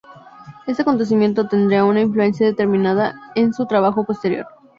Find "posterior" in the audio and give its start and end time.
4.03-4.47